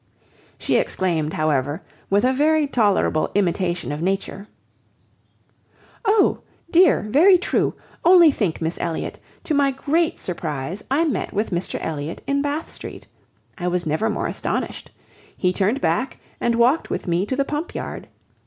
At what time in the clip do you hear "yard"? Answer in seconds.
17.75-18.07